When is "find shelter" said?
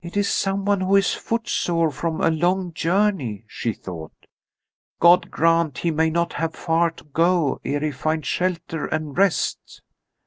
7.90-8.86